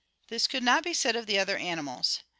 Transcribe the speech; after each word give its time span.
This 0.29 0.47
could 0.47 0.63
not 0.63 0.83
be 0.83 0.95
said 0.95 1.15
of 1.15 1.27
the 1.27 1.37
other 1.37 1.57
animals. 1.57 2.21